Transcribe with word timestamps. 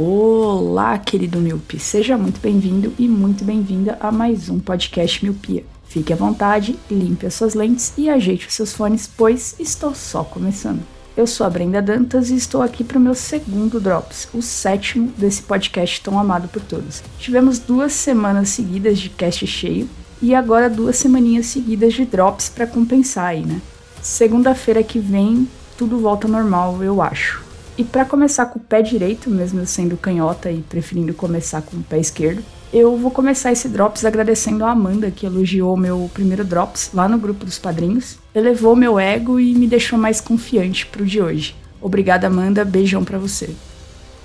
Olá, 0.00 0.96
querido 0.96 1.40
Miope. 1.40 1.76
Seja 1.80 2.16
muito 2.16 2.40
bem-vindo 2.40 2.94
e 3.00 3.08
muito 3.08 3.42
bem-vinda 3.42 3.98
a 4.00 4.12
mais 4.12 4.48
um 4.48 4.60
podcast 4.60 5.24
Miopia. 5.24 5.64
Fique 5.88 6.12
à 6.12 6.16
vontade, 6.16 6.78
limpe 6.88 7.26
as 7.26 7.34
suas 7.34 7.54
lentes 7.54 7.92
e 7.98 8.08
ajeite 8.08 8.46
os 8.46 8.54
seus 8.54 8.72
fones, 8.72 9.08
pois 9.08 9.56
estou 9.58 9.96
só 9.96 10.22
começando. 10.22 10.84
Eu 11.16 11.26
sou 11.26 11.44
a 11.44 11.50
Brenda 11.50 11.82
Dantas 11.82 12.30
e 12.30 12.36
estou 12.36 12.62
aqui 12.62 12.84
para 12.84 12.96
o 12.96 13.00
meu 13.00 13.12
segundo 13.12 13.80
Drops, 13.80 14.28
o 14.32 14.40
sétimo 14.40 15.12
desse 15.18 15.42
podcast 15.42 16.00
tão 16.00 16.16
amado 16.16 16.46
por 16.46 16.62
todos. 16.62 17.02
Tivemos 17.18 17.58
duas 17.58 17.92
semanas 17.92 18.50
seguidas 18.50 19.00
de 19.00 19.08
cast 19.08 19.44
cheio 19.48 19.88
e 20.22 20.32
agora 20.32 20.70
duas 20.70 20.94
semaninhas 20.94 21.46
seguidas 21.46 21.94
de 21.94 22.04
Drops 22.04 22.48
para 22.48 22.68
compensar 22.68 23.30
aí, 23.30 23.44
né? 23.44 23.60
Segunda-feira 24.00 24.84
que 24.84 25.00
vem 25.00 25.48
tudo 25.76 25.98
volta 25.98 26.28
normal, 26.28 26.84
eu 26.84 27.02
acho. 27.02 27.47
E 27.78 27.84
para 27.84 28.04
começar 28.04 28.46
com 28.46 28.58
o 28.58 28.62
pé 28.62 28.82
direito, 28.82 29.30
mesmo 29.30 29.64
sendo 29.64 29.96
canhota 29.96 30.50
e 30.50 30.62
preferindo 30.62 31.14
começar 31.14 31.62
com 31.62 31.76
o 31.76 31.82
pé 31.84 32.00
esquerdo, 32.00 32.42
eu 32.72 32.96
vou 32.96 33.08
começar 33.08 33.52
esse 33.52 33.68
Drops 33.68 34.04
agradecendo 34.04 34.64
a 34.64 34.72
Amanda, 34.72 35.12
que 35.12 35.24
elogiou 35.24 35.76
meu 35.76 36.10
primeiro 36.12 36.44
Drops 36.44 36.90
lá 36.92 37.08
no 37.08 37.16
grupo 37.16 37.44
dos 37.44 37.56
padrinhos, 37.56 38.18
elevou 38.34 38.74
meu 38.74 38.98
ego 38.98 39.38
e 39.38 39.54
me 39.54 39.68
deixou 39.68 39.96
mais 39.96 40.20
confiante 40.20 40.86
pro 40.86 41.06
de 41.06 41.22
hoje. 41.22 41.54
Obrigada, 41.80 42.26
Amanda, 42.26 42.64
beijão 42.64 43.04
para 43.04 43.16
você. 43.16 43.54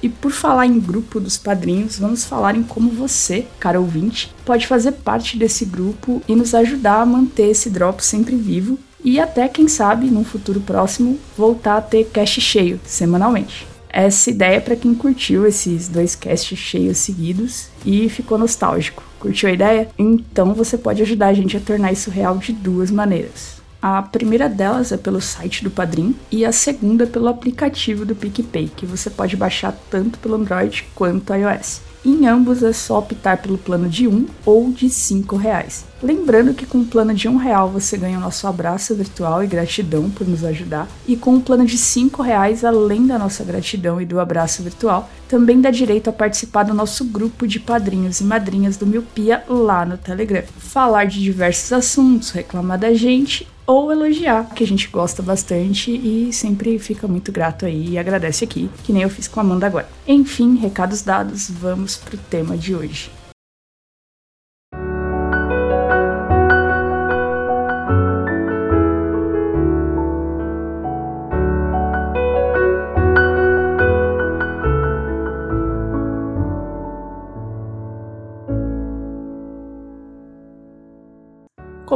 E 0.01 0.09
por 0.09 0.31
falar 0.31 0.65
em 0.65 0.79
grupo 0.79 1.19
dos 1.19 1.37
padrinhos, 1.37 1.99
vamos 1.99 2.25
falar 2.25 2.55
em 2.55 2.63
como 2.63 2.89
você, 2.89 3.45
cara 3.59 3.79
ouvinte, 3.79 4.33
pode 4.43 4.65
fazer 4.65 4.93
parte 4.93 5.37
desse 5.37 5.63
grupo 5.63 6.23
e 6.27 6.35
nos 6.35 6.55
ajudar 6.55 7.01
a 7.01 7.05
manter 7.05 7.51
esse 7.51 7.69
Drops 7.69 8.07
sempre 8.07 8.35
vivo 8.35 8.79
e 9.03 9.19
até, 9.19 9.47
quem 9.47 9.67
sabe, 9.67 10.07
num 10.07 10.23
futuro 10.23 10.61
próximo, 10.61 11.19
voltar 11.37 11.77
a 11.77 11.81
ter 11.81 12.05
cast 12.05 12.39
cheio 12.39 12.79
semanalmente. 12.85 13.67
Essa 13.89 14.31
ideia 14.31 14.55
é 14.55 14.59
para 14.59 14.75
quem 14.75 14.95
curtiu 14.95 15.45
esses 15.45 15.87
dois 15.87 16.15
casts 16.15 16.57
cheios 16.57 16.97
seguidos 16.97 17.67
e 17.85 18.09
ficou 18.09 18.39
nostálgico. 18.39 19.03
Curtiu 19.19 19.49
a 19.49 19.53
ideia? 19.53 19.87
Então 19.99 20.53
você 20.55 20.77
pode 20.77 21.03
ajudar 21.03 21.27
a 21.27 21.33
gente 21.33 21.55
a 21.55 21.59
tornar 21.59 21.91
isso 21.91 22.09
real 22.09 22.37
de 22.37 22.53
duas 22.53 22.89
maneiras. 22.89 23.61
A 23.79 24.01
primeira 24.01 24.49
delas 24.49 24.91
é 24.91 24.97
pelo 24.97 25.21
site 25.21 25.63
do 25.63 25.69
Padrim 25.69 26.15
e 26.31 26.43
a 26.43 26.51
segunda 26.51 27.05
pelo 27.05 27.27
aplicativo 27.27 28.05
do 28.05 28.15
PicPay, 28.15 28.71
que 28.75 28.85
você 28.85 29.09
pode 29.09 29.35
baixar 29.35 29.77
tanto 29.91 30.17
pelo 30.19 30.35
Android 30.35 30.85
quanto 30.95 31.35
iOS. 31.35 31.81
Em 32.05 32.27
ambos 32.27 32.61
é 32.63 32.73
só 32.73 32.99
optar 32.99 33.37
pelo 33.37 33.57
plano 33.57 33.87
de 33.87 34.07
1 34.07 34.27
ou 34.45 34.71
de 34.71 34.89
5 34.89 35.37
reais. 35.37 35.85
Lembrando 36.01 36.53
que 36.53 36.65
com 36.65 36.79
o 36.79 36.85
plano 36.85 37.13
de 37.13 37.29
1 37.29 37.37
real 37.37 37.69
você 37.69 37.95
ganha 37.95 38.17
o 38.17 38.21
nosso 38.21 38.45
abraço 38.45 38.93
virtual 38.93 39.41
e 39.41 39.47
gratidão 39.47 40.09
por 40.09 40.27
nos 40.27 40.43
ajudar. 40.43 40.89
E 41.07 41.15
com 41.15 41.37
o 41.37 41.41
plano 41.41 41.65
de 41.65 41.77
5 41.77 42.21
reais, 42.21 42.65
além 42.65 43.07
da 43.07 43.17
nossa 43.17 43.41
gratidão 43.45 44.01
e 44.01 44.05
do 44.05 44.19
abraço 44.19 44.61
virtual, 44.61 45.09
também 45.29 45.61
dá 45.61 45.71
direito 45.71 46.09
a 46.09 46.13
participar 46.13 46.63
do 46.63 46.73
nosso 46.73 47.05
grupo 47.05 47.47
de 47.47 47.57
padrinhos 47.57 48.19
e 48.19 48.25
madrinhas 48.25 48.75
do 48.75 48.85
Miopia 48.85 49.41
lá 49.47 49.85
no 49.85 49.97
Telegram. 49.97 50.43
Falar 50.57 51.05
de 51.05 51.21
diversos 51.21 51.71
assuntos, 51.71 52.31
reclamar 52.31 52.77
da 52.77 52.93
gente 52.93 53.47
ou 53.65 53.91
elogiar, 53.91 54.53
que 54.53 54.63
a 54.63 54.67
gente 54.67 54.87
gosta 54.87 55.23
bastante 55.23 55.91
e 55.91 56.31
sempre 56.33 56.77
fica 56.79 57.07
muito 57.07 57.31
grato 57.31 57.65
aí 57.65 57.91
e 57.91 57.97
agradece 57.97 58.43
aqui, 58.43 58.69
que 58.83 58.91
nem 58.91 59.03
eu 59.03 59.09
fiz 59.09 59.27
com 59.27 59.39
a 59.39 59.43
Amanda 59.43 59.65
agora. 59.65 59.87
Enfim, 60.07 60.55
recados 60.57 61.01
dados, 61.01 61.49
vamos 61.49 61.95
pro 61.95 62.17
tema 62.17 62.57
de 62.57 62.75
hoje. 62.75 63.22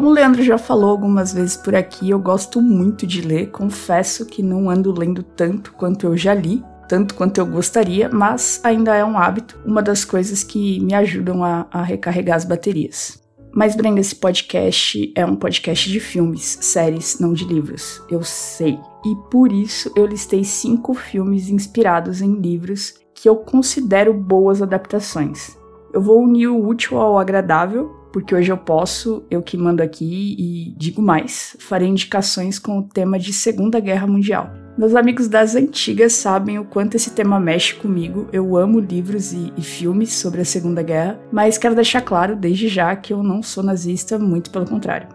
Como 0.08 0.16
o 0.16 0.22
Leandro 0.22 0.42
já 0.42 0.58
falou 0.58 0.90
algumas 0.92 1.34
vezes 1.34 1.58
por 1.58 1.76
aqui, 1.76 2.10
eu 2.10 2.18
gosto 2.18 2.62
muito 2.62 3.06
de 3.06 3.20
ler. 3.20 3.52
Confesso 3.52 4.26
que 4.26 4.42
não 4.42 4.70
ando 4.70 4.98
lendo 4.98 5.22
tanto 5.22 5.74
quanto 5.74 6.08
eu 6.08 6.16
já 6.16 6.34
li, 6.34 6.64
tanto 6.88 7.14
quanto 7.14 7.40
eu 7.40 7.46
gostaria, 7.46 8.08
mas 8.08 8.62
ainda 8.64 8.96
é 8.96 9.04
um 9.04 9.18
hábito, 9.18 9.60
uma 9.66 9.82
das 9.82 10.06
coisas 10.06 10.46
que 10.46 10.80
me 10.80 10.94
ajudam 10.94 11.44
a, 11.44 11.68
a 11.70 11.82
recarregar 11.82 12.38
as 12.38 12.46
baterias. 12.46 13.22
Mas, 13.52 13.76
Brenda, 13.76 14.00
esse 14.00 14.16
podcast 14.16 15.12
é 15.14 15.26
um 15.26 15.36
podcast 15.36 15.92
de 15.92 16.00
filmes, 16.00 16.58
séries, 16.62 17.20
não 17.20 17.34
de 17.34 17.44
livros. 17.44 18.02
Eu 18.10 18.24
sei. 18.24 18.80
E 19.06 19.14
por 19.30 19.52
isso 19.52 19.92
eu 19.94 20.06
listei 20.06 20.46
cinco 20.46 20.94
filmes 20.94 21.50
inspirados 21.50 22.22
em 22.22 22.34
livros 22.34 22.94
que 23.14 23.28
eu 23.28 23.36
considero 23.36 24.14
boas 24.14 24.62
adaptações. 24.62 25.58
Eu 25.94 26.02
vou 26.02 26.24
unir 26.24 26.48
o 26.48 26.66
útil 26.66 26.98
ao 26.98 27.20
agradável, 27.20 27.97
porque 28.18 28.34
hoje 28.34 28.52
eu 28.52 28.58
posso, 28.58 29.24
eu 29.30 29.44
que 29.44 29.56
mando 29.56 29.84
aqui 29.84 30.36
e 30.40 30.74
digo 30.76 31.04
mais, 31.04 31.56
farei 31.60 31.88
indicações 31.88 32.58
com 32.58 32.80
o 32.80 32.82
tema 32.82 33.20
de 33.20 33.32
Segunda 33.32 33.80
Guerra 33.80 34.08
Mundial. 34.08 34.50
Meus 34.76 34.96
amigos 34.96 35.28
das 35.28 35.54
antigas 35.54 36.14
sabem 36.14 36.58
o 36.58 36.66
quanto 36.66 36.96
esse 36.96 37.12
tema 37.12 37.40
mexe 37.40 37.76
comigo. 37.76 38.28
Eu 38.34 38.58
amo 38.58 38.80
livros 38.80 39.34
e, 39.34 39.54
e, 39.56 39.62
filmes 39.62 40.14
sobre 40.14 40.42
a 40.42 40.46
Segunda 40.46 40.82
Guerra, 40.82 41.20
mas 41.32 41.60
quero 41.60 41.76
deixar 41.76 42.02
claro 42.02 42.36
desde 42.36 42.68
já 42.68 42.96
que 42.96 43.14
eu 43.14 43.22
não 43.22 43.44
sou 43.44 43.64
nazista, 43.64 44.18
muito 44.18 44.50
pelo 44.50 44.66
contrário. 44.66 45.10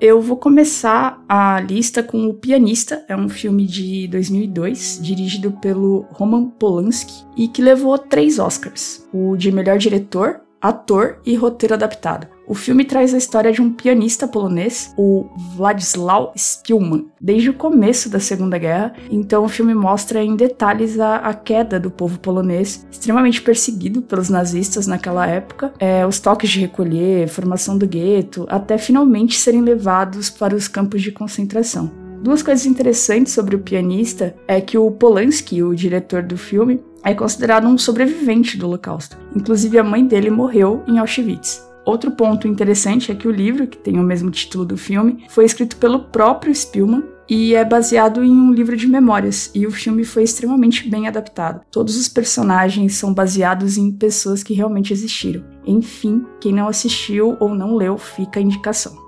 Eu 0.00 0.20
vou 0.20 0.36
começar 0.36 1.20
a 1.28 1.58
lista 1.60 2.04
com 2.04 2.24
O 2.28 2.34
Pianista, 2.34 3.04
é 3.08 3.16
um 3.16 3.28
filme 3.28 3.66
de 3.66 4.06
2002, 4.06 5.00
dirigido 5.02 5.50
pelo 5.60 6.06
Roman 6.12 6.50
Polanski 6.50 7.26
e 7.36 7.48
que 7.48 7.60
levou 7.60 7.98
três 7.98 8.38
Oscars: 8.38 9.04
o 9.12 9.36
de 9.36 9.50
melhor 9.50 9.76
diretor, 9.76 10.42
ator 10.60 11.18
e 11.24 11.34
roteiro 11.34 11.74
adaptado. 11.74 12.26
O 12.46 12.54
filme 12.54 12.84
traz 12.84 13.12
a 13.12 13.18
história 13.18 13.52
de 13.52 13.60
um 13.60 13.70
pianista 13.70 14.26
polonês, 14.26 14.92
o 14.96 15.26
Władysław 15.56 16.32
Spielman, 16.34 17.06
desde 17.20 17.50
o 17.50 17.54
começo 17.54 18.08
da 18.08 18.18
Segunda 18.18 18.56
Guerra. 18.56 18.94
Então 19.10 19.44
o 19.44 19.48
filme 19.48 19.74
mostra 19.74 20.22
em 20.22 20.34
detalhes 20.34 20.98
a, 20.98 21.16
a 21.16 21.34
queda 21.34 21.78
do 21.78 21.90
povo 21.90 22.18
polonês, 22.18 22.86
extremamente 22.90 23.42
perseguido 23.42 24.00
pelos 24.00 24.30
nazistas 24.30 24.86
naquela 24.86 25.26
época, 25.26 25.74
é, 25.78 26.06
os 26.06 26.18
toques 26.18 26.48
de 26.48 26.60
recolher, 26.60 27.28
formação 27.28 27.76
do 27.76 27.86
gueto, 27.86 28.46
até 28.48 28.78
finalmente 28.78 29.38
serem 29.38 29.60
levados 29.60 30.30
para 30.30 30.54
os 30.56 30.66
campos 30.66 31.02
de 31.02 31.12
concentração. 31.12 32.08
Duas 32.22 32.42
coisas 32.42 32.66
interessantes 32.66 33.32
sobre 33.32 33.54
o 33.54 33.60
pianista 33.60 34.34
é 34.48 34.60
que 34.60 34.76
o 34.76 34.90
Polanski, 34.90 35.62
o 35.62 35.74
diretor 35.74 36.22
do 36.22 36.36
filme, 36.36 36.82
é 37.04 37.14
considerado 37.14 37.66
um 37.66 37.78
sobrevivente 37.78 38.56
do 38.56 38.66
Holocausto. 38.66 39.16
Inclusive, 39.34 39.78
a 39.78 39.84
mãe 39.84 40.06
dele 40.06 40.30
morreu 40.30 40.82
em 40.86 40.98
Auschwitz. 40.98 41.66
Outro 41.84 42.10
ponto 42.10 42.46
interessante 42.46 43.10
é 43.10 43.14
que 43.14 43.26
o 43.26 43.30
livro, 43.32 43.66
que 43.66 43.78
tem 43.78 43.98
o 43.98 44.02
mesmo 44.02 44.30
título 44.30 44.64
do 44.64 44.76
filme, 44.76 45.24
foi 45.28 45.46
escrito 45.46 45.76
pelo 45.76 46.00
próprio 46.00 46.54
Spielman 46.54 47.02
e 47.28 47.54
é 47.54 47.64
baseado 47.64 48.22
em 48.22 48.30
um 48.30 48.52
livro 48.52 48.76
de 48.76 48.86
memórias, 48.86 49.50
e 49.54 49.66
o 49.66 49.70
filme 49.70 50.04
foi 50.04 50.22
extremamente 50.22 50.88
bem 50.88 51.06
adaptado. 51.06 51.60
Todos 51.70 51.96
os 51.96 52.08
personagens 52.08 52.94
são 52.94 53.12
baseados 53.12 53.76
em 53.76 53.92
pessoas 53.92 54.42
que 54.42 54.54
realmente 54.54 54.92
existiram. 54.92 55.44
Enfim, 55.66 56.24
quem 56.40 56.52
não 56.52 56.68
assistiu 56.68 57.36
ou 57.38 57.54
não 57.54 57.76
leu, 57.76 57.98
fica 57.98 58.40
a 58.40 58.42
indicação. 58.42 59.07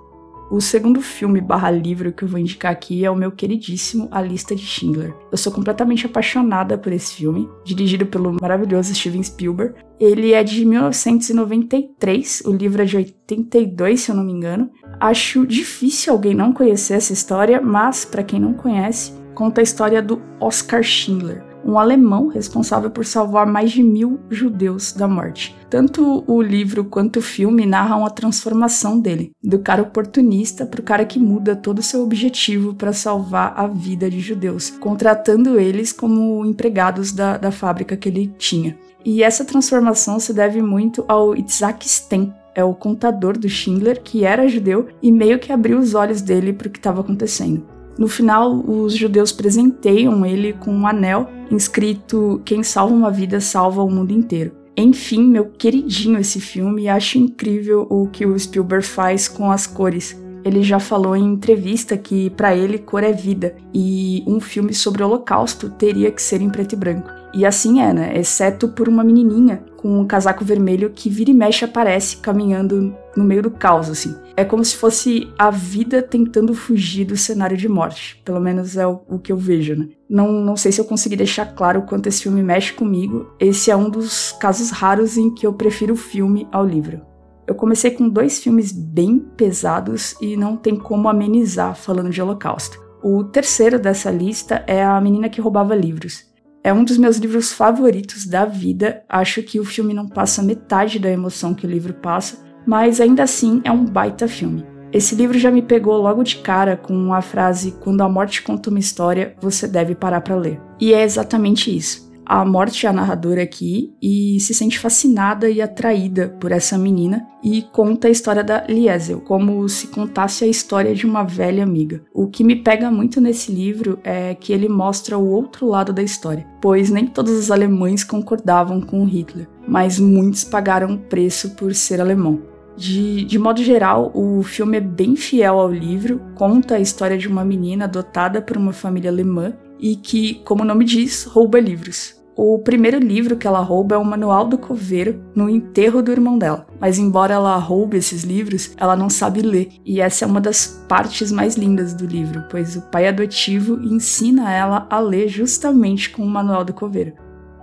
O 0.50 0.60
segundo 0.60 1.00
filme 1.00 1.40
barra 1.40 1.70
livro 1.70 2.12
que 2.12 2.24
eu 2.24 2.28
vou 2.28 2.40
indicar 2.40 2.72
aqui 2.72 3.04
é 3.04 3.10
o 3.10 3.14
meu 3.14 3.30
queridíssimo 3.30 4.08
A 4.10 4.20
Lista 4.20 4.52
de 4.52 4.66
Schindler. 4.66 5.14
Eu 5.30 5.38
sou 5.38 5.52
completamente 5.52 6.06
apaixonada 6.06 6.76
por 6.76 6.92
esse 6.92 7.14
filme, 7.14 7.48
dirigido 7.64 8.04
pelo 8.04 8.32
maravilhoso 8.32 8.92
Steven 8.92 9.22
Spielberg. 9.22 9.74
Ele 10.00 10.32
é 10.32 10.42
de 10.42 10.64
1993, 10.64 12.42
o 12.44 12.50
livro 12.50 12.82
é 12.82 12.84
de 12.84 12.96
82, 12.96 14.00
se 14.00 14.10
eu 14.10 14.16
não 14.16 14.24
me 14.24 14.32
engano. 14.32 14.68
Acho 14.98 15.46
difícil 15.46 16.12
alguém 16.12 16.34
não 16.34 16.52
conhecer 16.52 16.94
essa 16.94 17.12
história, 17.12 17.60
mas 17.60 18.04
para 18.04 18.24
quem 18.24 18.40
não 18.40 18.52
conhece, 18.52 19.12
conta 19.36 19.60
a 19.60 19.62
história 19.62 20.02
do 20.02 20.20
Oscar 20.40 20.82
Schindler, 20.82 21.44
um 21.64 21.78
alemão 21.78 22.28
responsável 22.28 22.90
por 22.90 23.04
salvar 23.04 23.46
mais 23.46 23.70
de 23.70 23.82
mil 23.82 24.20
judeus 24.30 24.92
da 24.92 25.06
morte. 25.06 25.56
Tanto 25.68 26.24
o 26.26 26.42
livro 26.42 26.84
quanto 26.84 27.18
o 27.18 27.22
filme 27.22 27.64
narram 27.64 28.04
a 28.04 28.10
transformação 28.10 28.98
dele, 28.98 29.32
do 29.42 29.58
cara 29.58 29.82
oportunista 29.82 30.66
para 30.66 30.80
o 30.80 30.84
cara 30.84 31.04
que 31.04 31.18
muda 31.18 31.54
todo 31.54 31.78
o 31.78 31.82
seu 31.82 32.02
objetivo 32.02 32.74
para 32.74 32.92
salvar 32.92 33.54
a 33.56 33.66
vida 33.66 34.10
de 34.10 34.20
judeus, 34.20 34.70
contratando 34.70 35.60
eles 35.60 35.92
como 35.92 36.44
empregados 36.44 37.12
da, 37.12 37.36
da 37.36 37.50
fábrica 37.52 37.96
que 37.96 38.08
ele 38.08 38.32
tinha. 38.38 38.76
E 39.04 39.22
essa 39.22 39.44
transformação 39.44 40.18
se 40.18 40.34
deve 40.34 40.60
muito 40.60 41.04
ao 41.08 41.36
Isaac 41.36 41.88
Sten, 41.88 42.34
é 42.54 42.64
o 42.64 42.74
contador 42.74 43.38
do 43.38 43.48
Schindler, 43.48 44.02
que 44.02 44.24
era 44.24 44.48
judeu 44.48 44.88
e 45.00 45.12
meio 45.12 45.38
que 45.38 45.52
abriu 45.52 45.78
os 45.78 45.94
olhos 45.94 46.20
dele 46.20 46.52
para 46.52 46.68
o 46.68 46.70
que 46.70 46.78
estava 46.78 47.00
acontecendo. 47.00 47.79
No 48.00 48.08
final, 48.08 48.64
os 48.66 48.96
judeus 48.96 49.30
presenteiam 49.30 50.24
ele 50.24 50.54
com 50.54 50.74
um 50.74 50.86
anel 50.86 51.28
inscrito: 51.50 52.40
Quem 52.46 52.62
salva 52.62 52.94
uma 52.94 53.10
vida 53.10 53.42
salva 53.42 53.82
o 53.82 53.90
mundo 53.90 54.10
inteiro. 54.10 54.52
Enfim, 54.74 55.28
meu 55.28 55.44
queridinho 55.44 56.18
esse 56.18 56.40
filme, 56.40 56.88
acho 56.88 57.18
incrível 57.18 57.86
o 57.90 58.06
que 58.06 58.24
o 58.24 58.38
Spielberg 58.38 58.86
faz 58.86 59.28
com 59.28 59.52
as 59.52 59.66
cores. 59.66 60.18
Ele 60.42 60.62
já 60.62 60.80
falou 60.80 61.14
em 61.14 61.34
entrevista 61.34 61.98
que 61.98 62.30
para 62.30 62.56
ele 62.56 62.78
cor 62.78 63.04
é 63.04 63.12
vida 63.12 63.54
e 63.74 64.24
um 64.26 64.40
filme 64.40 64.72
sobre 64.72 65.02
o 65.02 65.06
Holocausto 65.06 65.68
teria 65.68 66.10
que 66.10 66.22
ser 66.22 66.40
em 66.40 66.48
preto 66.48 66.72
e 66.72 66.76
branco. 66.76 67.10
E 67.34 67.44
assim 67.44 67.82
é, 67.82 67.92
né? 67.92 68.18
Exceto 68.18 68.68
por 68.68 68.88
uma 68.88 69.04
menininha 69.04 69.62
com 69.80 69.98
um 70.00 70.06
casaco 70.06 70.44
vermelho 70.44 70.90
que 70.90 71.08
vira 71.08 71.30
e 71.30 71.34
mexe 71.34 71.64
aparece 71.64 72.18
caminhando 72.18 72.94
no 73.16 73.24
meio 73.24 73.42
do 73.42 73.50
caos, 73.50 73.88
assim. 73.88 74.14
É 74.36 74.44
como 74.44 74.62
se 74.62 74.76
fosse 74.76 75.32
a 75.38 75.50
vida 75.50 76.02
tentando 76.02 76.52
fugir 76.54 77.06
do 77.06 77.16
cenário 77.16 77.56
de 77.56 77.66
morte. 77.66 78.20
Pelo 78.22 78.40
menos 78.40 78.76
é 78.76 78.86
o, 78.86 79.00
o 79.08 79.18
que 79.18 79.32
eu 79.32 79.38
vejo, 79.38 79.74
né? 79.74 79.88
Não, 80.08 80.32
não 80.32 80.54
sei 80.54 80.70
se 80.70 80.82
eu 80.82 80.84
consegui 80.84 81.16
deixar 81.16 81.54
claro 81.54 81.80
o 81.80 81.86
quanto 81.86 82.08
esse 82.08 82.22
filme 82.22 82.42
mexe 82.42 82.74
comigo. 82.74 83.34
Esse 83.40 83.70
é 83.70 83.76
um 83.76 83.88
dos 83.88 84.32
casos 84.32 84.70
raros 84.70 85.16
em 85.16 85.32
que 85.32 85.46
eu 85.46 85.54
prefiro 85.54 85.94
o 85.94 85.96
filme 85.96 86.46
ao 86.52 86.66
livro. 86.66 87.00
Eu 87.46 87.54
comecei 87.54 87.90
com 87.90 88.06
dois 88.06 88.38
filmes 88.38 88.70
bem 88.70 89.18
pesados 89.18 90.14
e 90.20 90.36
não 90.36 90.58
tem 90.58 90.76
como 90.76 91.08
amenizar 91.08 91.74
falando 91.74 92.10
de 92.10 92.20
Holocausto. 92.20 92.78
O 93.02 93.24
terceiro 93.24 93.78
dessa 93.78 94.10
lista 94.10 94.62
é 94.66 94.84
A 94.84 95.00
Menina 95.00 95.30
que 95.30 95.40
Roubava 95.40 95.74
Livros. 95.74 96.29
É 96.62 96.72
um 96.72 96.84
dos 96.84 96.98
meus 96.98 97.16
livros 97.16 97.52
favoritos 97.52 98.26
da 98.26 98.44
vida. 98.44 99.02
Acho 99.08 99.42
que 99.42 99.58
o 99.58 99.64
filme 99.64 99.94
não 99.94 100.08
passa 100.08 100.42
metade 100.42 100.98
da 100.98 101.10
emoção 101.10 101.54
que 101.54 101.66
o 101.66 101.70
livro 101.70 101.94
passa, 101.94 102.38
mas 102.66 103.00
ainda 103.00 103.22
assim 103.22 103.62
é 103.64 103.72
um 103.72 103.84
baita 103.84 104.28
filme. 104.28 104.66
Esse 104.92 105.14
livro 105.14 105.38
já 105.38 105.50
me 105.50 105.62
pegou 105.62 105.96
logo 105.96 106.22
de 106.22 106.36
cara 106.36 106.76
com 106.76 107.14
a 107.14 107.22
frase: 107.22 107.76
Quando 107.80 108.02
a 108.02 108.08
morte 108.08 108.42
conta 108.42 108.68
uma 108.68 108.78
história, 108.78 109.34
você 109.40 109.66
deve 109.66 109.94
parar 109.94 110.20
para 110.20 110.36
ler. 110.36 110.60
E 110.78 110.92
é 110.92 111.02
exatamente 111.02 111.74
isso 111.74 112.09
a 112.32 112.44
morte 112.44 112.86
é 112.86 112.88
a 112.88 112.92
narradora 112.92 113.42
aqui 113.42 113.92
e 114.00 114.38
se 114.38 114.54
sente 114.54 114.78
fascinada 114.78 115.50
e 115.50 115.60
atraída 115.60 116.28
por 116.38 116.52
essa 116.52 116.78
menina 116.78 117.26
e 117.42 117.60
conta 117.60 118.06
a 118.06 118.10
história 118.10 118.44
da 118.44 118.64
Liesel, 118.68 119.20
como 119.22 119.68
se 119.68 119.88
contasse 119.88 120.44
a 120.44 120.46
história 120.46 120.94
de 120.94 121.04
uma 121.04 121.24
velha 121.24 121.64
amiga. 121.64 122.04
O 122.14 122.28
que 122.28 122.44
me 122.44 122.54
pega 122.54 122.88
muito 122.88 123.20
nesse 123.20 123.50
livro 123.50 123.98
é 124.04 124.32
que 124.36 124.52
ele 124.52 124.68
mostra 124.68 125.18
o 125.18 125.28
outro 125.28 125.66
lado 125.66 125.92
da 125.92 126.04
história, 126.04 126.46
pois 126.62 126.88
nem 126.88 127.04
todos 127.04 127.32
os 127.32 127.50
alemães 127.50 128.04
concordavam 128.04 128.80
com 128.80 129.04
Hitler, 129.04 129.48
mas 129.66 129.98
muitos 129.98 130.44
pagaram 130.44 130.96
preço 130.96 131.56
por 131.56 131.74
ser 131.74 132.00
alemão. 132.00 132.40
De, 132.76 133.24
de 133.24 133.38
modo 133.40 133.60
geral, 133.64 134.12
o 134.14 134.40
filme 134.44 134.76
é 134.76 134.80
bem 134.80 135.16
fiel 135.16 135.58
ao 135.58 135.72
livro, 135.72 136.20
conta 136.36 136.76
a 136.76 136.80
história 136.80 137.18
de 137.18 137.26
uma 137.26 137.44
menina 137.44 137.86
adotada 137.86 138.40
por 138.40 138.56
uma 138.56 138.72
família 138.72 139.10
alemã 139.10 139.52
e 139.80 139.96
que, 139.96 140.34
como 140.44 140.62
o 140.62 140.66
nome 140.66 140.84
diz, 140.84 141.24
rouba 141.24 141.58
livros. 141.58 142.19
O 142.42 142.58
primeiro 142.58 142.98
livro 142.98 143.36
que 143.36 143.46
ela 143.46 143.60
rouba 143.60 143.96
é 143.96 143.98
o 143.98 144.04
Manual 144.04 144.46
do 144.46 144.56
Coveiro 144.56 145.22
no 145.34 145.50
enterro 145.50 146.00
do 146.00 146.10
irmão 146.10 146.38
dela. 146.38 146.66
Mas 146.80 146.98
embora 146.98 147.34
ela 147.34 147.54
roube 147.58 147.98
esses 147.98 148.22
livros, 148.22 148.72
ela 148.78 148.96
não 148.96 149.10
sabe 149.10 149.42
ler. 149.42 149.68
E 149.84 150.00
essa 150.00 150.24
é 150.24 150.26
uma 150.26 150.40
das 150.40 150.82
partes 150.88 151.30
mais 151.30 151.56
lindas 151.56 151.92
do 151.92 152.06
livro, 152.06 152.42
pois 152.50 152.76
o 152.76 152.80
pai 152.80 153.08
adotivo 153.08 153.78
ensina 153.82 154.50
ela 154.50 154.86
a 154.88 154.98
ler 154.98 155.28
justamente 155.28 156.08
com 156.08 156.22
o 156.22 156.30
Manual 156.30 156.64
do 156.64 156.72
Coveiro. 156.72 157.12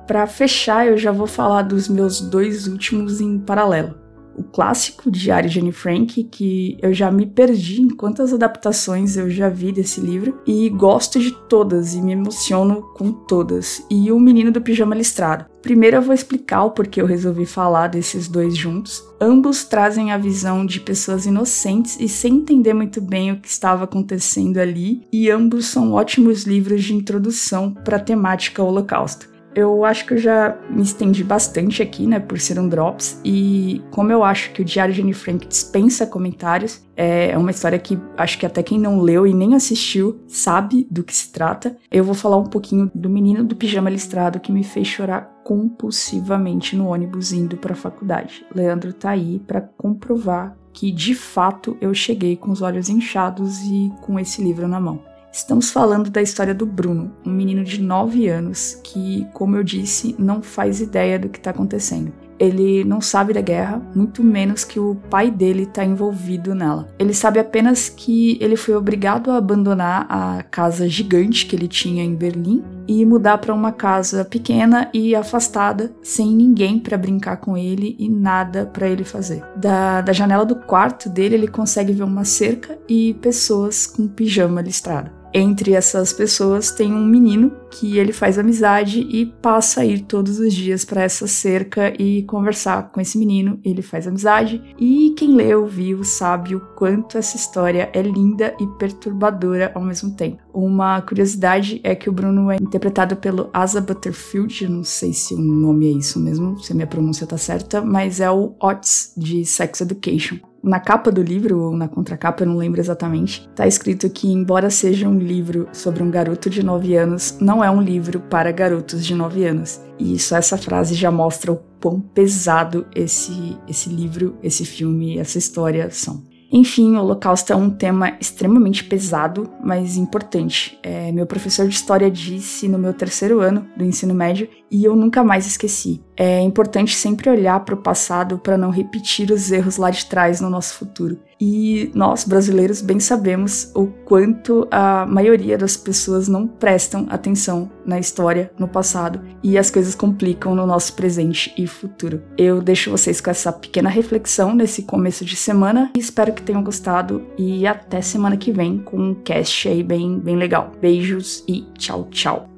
Para 0.05 0.27
fechar, 0.27 0.85
eu 0.85 0.95
já 0.95 1.11
vou 1.11 1.25
falar 1.25 1.63
dos 1.63 1.89
meus 1.89 2.21
dois 2.21 2.67
últimos 2.67 3.19
em 3.19 3.39
paralelo 3.39 4.06
o 4.37 4.43
clássico 4.43 5.09
Diário 5.09 5.49
de 5.49 5.59
Anne 5.59 5.71
Frank, 5.71 6.23
que 6.25 6.77
eu 6.81 6.93
já 6.93 7.11
me 7.11 7.25
perdi 7.25 7.81
em 7.81 7.89
quantas 7.89 8.31
adaptações 8.31 9.17
eu 9.17 9.29
já 9.29 9.49
vi 9.49 9.71
desse 9.71 9.99
livro, 9.99 10.39
e 10.45 10.69
gosto 10.69 11.19
de 11.19 11.31
todas 11.49 11.95
e 11.95 12.01
me 12.01 12.13
emociono 12.13 12.83
com 12.95 13.11
todas. 13.11 13.83
E 13.89 14.11
O 14.11 14.19
Menino 14.19 14.51
do 14.51 14.61
Pijama 14.61 14.95
Listrado. 14.95 15.45
Primeiro 15.61 15.97
eu 15.97 16.01
vou 16.01 16.13
explicar 16.13 16.63
o 16.63 16.71
porquê 16.71 17.01
eu 17.01 17.05
resolvi 17.05 17.45
falar 17.45 17.87
desses 17.87 18.27
dois 18.27 18.55
juntos. 18.55 19.03
Ambos 19.19 19.65
trazem 19.65 20.11
a 20.11 20.17
visão 20.17 20.65
de 20.65 20.79
pessoas 20.79 21.25
inocentes 21.25 21.97
e 21.99 22.07
sem 22.07 22.35
entender 22.35 22.73
muito 22.73 23.01
bem 23.01 23.31
o 23.31 23.39
que 23.41 23.47
estava 23.47 23.85
acontecendo 23.85 24.59
ali, 24.59 25.01
e 25.11 25.29
ambos 25.31 25.65
são 25.65 25.93
ótimos 25.93 26.43
livros 26.43 26.83
de 26.83 26.93
introdução 26.93 27.73
para 27.73 27.97
a 27.97 28.01
temática 28.01 28.63
Holocausto 28.63 29.36
eu 29.57 29.83
acho 29.83 30.05
que 30.05 30.13
eu 30.13 30.19
já 30.19 30.55
me 30.69 30.83
estendi 30.83 31.23
bastante 31.23 31.81
aqui, 31.81 32.05
né, 32.05 32.19
por 32.19 32.39
ser 32.39 32.59
um 32.59 32.69
Drops, 32.69 33.19
e 33.25 33.81
como 33.89 34.11
eu 34.11 34.23
acho 34.23 34.51
que 34.51 34.61
o 34.61 34.65
Diário 34.65 34.93
de 34.93 35.01
Anne 35.01 35.13
Frank 35.13 35.47
dispensa 35.47 36.05
comentários, 36.05 36.85
é 36.95 37.35
uma 37.35 37.49
história 37.49 37.79
que 37.79 37.97
acho 38.15 38.37
que 38.37 38.45
até 38.45 38.61
quem 38.61 38.79
não 38.79 39.01
leu 39.01 39.25
e 39.25 39.33
nem 39.33 39.55
assistiu 39.55 40.21
sabe 40.27 40.87
do 40.91 41.03
que 41.03 41.15
se 41.15 41.31
trata. 41.31 41.75
Eu 41.91 42.03
vou 42.03 42.13
falar 42.13 42.37
um 42.37 42.45
pouquinho 42.45 42.91
do 42.93 43.09
menino 43.09 43.43
do 43.43 43.55
pijama 43.55 43.89
listrado 43.89 44.39
que 44.39 44.51
me 44.51 44.63
fez 44.63 44.87
chorar 44.87 45.41
compulsivamente 45.43 46.75
no 46.75 46.89
ônibus 46.89 47.31
indo 47.31 47.57
para 47.57 47.73
a 47.73 47.75
faculdade. 47.75 48.45
Leandro 48.53 48.93
tá 48.93 49.09
aí 49.09 49.39
para 49.47 49.61
comprovar 49.61 50.55
que 50.71 50.91
de 50.91 51.15
fato 51.15 51.75
eu 51.81 51.93
cheguei 51.95 52.35
com 52.35 52.51
os 52.51 52.61
olhos 52.61 52.89
inchados 52.89 53.59
e 53.63 53.91
com 54.01 54.19
esse 54.19 54.43
livro 54.43 54.67
na 54.67 54.79
mão. 54.79 55.16
Estamos 55.37 55.69
falando 55.69 56.09
da 56.09 56.19
história 56.19 56.51
do 56.51 56.65
Bruno, 56.65 57.11
um 57.23 57.29
menino 57.29 57.63
de 57.63 57.79
9 57.79 58.27
anos 58.27 58.81
que, 58.83 59.27
como 59.33 59.55
eu 59.55 59.63
disse, 59.63 60.15
não 60.17 60.41
faz 60.41 60.81
ideia 60.81 61.19
do 61.19 61.29
que 61.29 61.37
está 61.37 61.51
acontecendo. 61.51 62.11
Ele 62.39 62.83
não 62.83 62.99
sabe 62.99 63.33
da 63.33 63.41
guerra, 63.41 63.79
muito 63.93 64.23
menos 64.23 64.63
que 64.63 64.79
o 64.79 64.95
pai 65.11 65.29
dele 65.29 65.63
está 65.63 65.85
envolvido 65.85 66.55
nela. 66.55 66.87
Ele 66.97 67.13
sabe 67.13 67.39
apenas 67.39 67.87
que 67.87 68.35
ele 68.41 68.55
foi 68.55 68.75
obrigado 68.75 69.29
a 69.29 69.37
abandonar 69.37 70.07
a 70.09 70.41
casa 70.41 70.89
gigante 70.89 71.45
que 71.45 71.55
ele 71.55 71.67
tinha 71.67 72.03
em 72.03 72.15
Berlim 72.15 72.63
e 72.87 73.05
mudar 73.05 73.37
para 73.37 73.53
uma 73.53 73.71
casa 73.71 74.25
pequena 74.25 74.89
e 74.91 75.15
afastada, 75.15 75.93
sem 76.01 76.35
ninguém 76.35 76.79
para 76.79 76.97
brincar 76.97 77.37
com 77.37 77.55
ele 77.55 77.95
e 77.99 78.09
nada 78.09 78.65
para 78.65 78.89
ele 78.89 79.03
fazer. 79.03 79.43
Da, 79.55 80.01
da 80.01 80.13
janela 80.13 80.45
do 80.45 80.55
quarto 80.55 81.09
dele, 81.09 81.35
ele 81.35 81.47
consegue 81.47 81.93
ver 81.93 82.03
uma 82.03 82.25
cerca 82.25 82.77
e 82.89 83.13
pessoas 83.15 83.85
com 83.85 84.07
pijama 84.07 84.61
listrado. 84.61 85.16
Entre 85.33 85.73
essas 85.73 86.13
pessoas 86.13 86.71
tem 86.71 86.93
um 86.93 87.05
menino 87.05 87.51
que 87.69 87.97
ele 87.97 88.13
faz 88.13 88.39
amizade 88.39 89.01
e 89.01 89.25
passa 89.25 89.81
a 89.81 89.85
ir 89.85 90.01
todos 90.01 90.39
os 90.39 90.53
dias 90.53 90.85
para 90.85 91.03
essa 91.03 91.27
cerca 91.27 91.93
e 92.01 92.23
conversar 92.23 92.91
com 92.91 92.99
esse 92.99 93.17
menino. 93.17 93.59
Ele 93.63 93.81
faz 93.81 94.07
amizade 94.07 94.61
e 94.79 95.13
quem 95.17 95.35
leu, 95.35 95.65
viu, 95.65 96.03
sabe 96.03 96.55
o 96.55 96.61
quanto 96.75 97.17
essa 97.17 97.35
história 97.35 97.89
é 97.93 98.01
linda 98.01 98.55
e 98.59 98.65
perturbadora 98.77 99.71
ao 99.75 99.81
mesmo 99.81 100.11
tempo. 100.11 100.41
Uma 100.53 101.01
curiosidade 101.01 101.79
é 101.83 101.93
que 101.93 102.09
o 102.09 102.13
Bruno 102.13 102.49
é 102.49 102.55
interpretado 102.55 103.15
pelo 103.15 103.49
Asa 103.53 103.81
Butterfield, 103.81 104.67
não 104.67 104.83
sei 104.83 105.13
se 105.13 105.33
o 105.33 105.37
nome 105.37 105.87
é 105.87 105.91
isso 105.91 106.19
mesmo, 106.19 106.57
se 106.59 106.71
a 106.71 106.75
minha 106.75 106.87
pronúncia 106.87 107.27
tá 107.27 107.37
certa, 107.37 107.81
mas 107.81 108.19
é 108.19 108.31
o 108.31 108.55
Otis 108.59 109.13
de 109.15 109.45
Sex 109.45 109.81
Education 109.81 110.39
na 110.67 110.79
capa 110.79 111.11
do 111.11 111.21
livro, 111.21 111.59
ou 111.59 111.77
na 111.77 111.87
contracapa, 111.87 112.43
eu 112.43 112.47
não 112.47 112.57
lembro 112.57 112.79
exatamente, 112.79 113.47
tá 113.55 113.65
escrito 113.67 114.09
que, 114.09 114.31
embora 114.31 114.69
seja 114.69 115.07
um 115.07 115.17
livro 115.17 115.67
sobre 115.71 116.03
um 116.03 116.11
garoto 116.11 116.49
de 116.49 116.63
9 116.63 116.95
anos, 116.95 117.37
não 117.39 117.63
é 117.63 117.69
um 117.71 117.81
livro 117.81 118.19
para 118.19 118.51
garotos 118.51 119.05
de 119.05 119.15
9 119.15 119.45
anos. 119.45 119.81
E 119.99 120.19
só 120.19 120.37
essa 120.37 120.57
frase 120.57 120.93
já 120.93 121.09
mostra 121.09 121.51
o 121.51 121.59
quão 121.81 121.99
pesado 121.99 122.85
esse, 122.93 123.57
esse 123.67 123.89
livro, 123.89 124.37
esse 124.43 124.65
filme, 124.65 125.17
essa 125.17 125.37
história 125.37 125.89
são. 125.89 126.23
Enfim, 126.51 126.95
o 126.95 127.01
Holocausto 127.01 127.51
é 127.51 127.55
um 127.55 127.69
tema 127.69 128.15
extremamente 128.21 128.83
pesado, 128.83 129.49
mas 129.61 129.97
importante. 129.97 130.79
É, 130.81 131.11
meu 131.11 131.25
professor 131.25 131.67
de 131.67 131.75
história 131.75 132.09
disse 132.09 132.69
no 132.69 132.77
meu 132.77 132.93
terceiro 132.93 133.41
ano 133.41 133.67
do 133.75 133.83
ensino 133.83 134.13
médio 134.13 134.47
e 134.71 134.85
eu 134.85 134.95
nunca 134.95 135.23
mais 135.23 135.45
esqueci. 135.45 136.01
É 136.17 136.41
importante 136.41 136.95
sempre 136.95 137.29
olhar 137.29 137.59
para 137.59 137.75
o 137.75 137.77
passado 137.77 138.39
para 138.39 138.57
não 138.57 138.71
repetir 138.71 139.29
os 139.29 139.51
erros 139.51 139.77
lá 139.77 139.91
de 139.91 140.05
trás 140.07 140.41
no 140.41 140.49
nosso 140.49 140.73
futuro. 140.73 141.19
E 141.39 141.91
nós, 141.93 142.23
brasileiros, 142.23 142.81
bem 142.81 142.99
sabemos 142.99 143.71
o 143.75 143.85
quanto 143.85 144.67
a 144.71 145.05
maioria 145.05 145.55
das 145.55 145.77
pessoas 145.77 146.27
não 146.27 146.47
prestam 146.47 147.05
atenção 147.09 147.71
na 147.85 147.99
história, 147.99 148.51
no 148.57 148.67
passado, 148.67 149.21
e 149.43 149.55
as 149.55 149.69
coisas 149.69 149.93
complicam 149.93 150.55
no 150.55 150.65
nosso 150.65 150.93
presente 150.93 151.53
e 151.55 151.67
futuro. 151.67 152.23
Eu 152.35 152.59
deixo 152.59 152.89
vocês 152.89 153.21
com 153.21 153.29
essa 153.29 153.53
pequena 153.53 153.89
reflexão 153.89 154.55
nesse 154.55 154.81
começo 154.81 155.23
de 155.23 155.35
semana 155.35 155.91
e 155.95 155.99
espero 155.99 156.33
que 156.33 156.41
tenham 156.41 156.63
gostado. 156.63 157.23
E 157.37 157.67
até 157.67 158.01
semana 158.01 158.35
que 158.35 158.51
vem 158.51 158.79
com 158.79 158.97
um 158.97 159.13
cast 159.13 159.69
aí 159.69 159.83
bem, 159.83 160.17
bem 160.17 160.35
legal. 160.35 160.71
Beijos 160.81 161.43
e 161.47 161.61
tchau, 161.77 162.07
tchau. 162.09 162.49